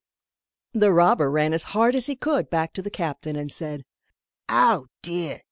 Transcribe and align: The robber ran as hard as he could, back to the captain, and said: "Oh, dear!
The 0.73 0.91
robber 0.91 1.29
ran 1.29 1.53
as 1.53 1.61
hard 1.77 1.93
as 1.93 2.07
he 2.07 2.15
could, 2.15 2.49
back 2.49 2.73
to 2.73 2.81
the 2.81 2.89
captain, 2.89 3.35
and 3.35 3.51
said: 3.51 3.85
"Oh, 4.49 4.87
dear! 5.03 5.37